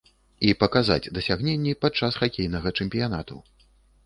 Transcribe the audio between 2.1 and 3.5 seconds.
хакейнага чэмпіянату.